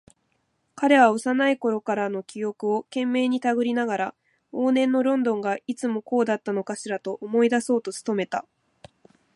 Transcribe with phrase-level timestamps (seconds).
[0.73, 4.15] 彼は幼いころの記憶を懸命にたぐりながら、
[4.51, 8.47] 往年のロンドンがいつもこうだったのかしらと思い出そうと努めた。